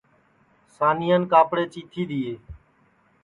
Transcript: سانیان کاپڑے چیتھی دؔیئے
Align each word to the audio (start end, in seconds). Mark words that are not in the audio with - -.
سانیان 0.75 1.21
کاپڑے 1.31 1.65
چیتھی 1.73 2.03
دؔیئے 2.09 2.33